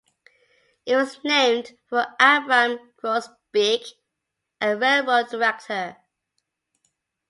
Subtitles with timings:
[0.87, 3.85] It was named for Abram Groesbeeck,
[4.59, 5.95] a railroad director.